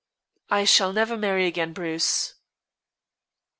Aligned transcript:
"I 0.49 0.63
shall 0.65 0.93
never 0.93 1.15
marry 1.15 1.45
again, 1.45 1.73
Bruce." 1.73 2.33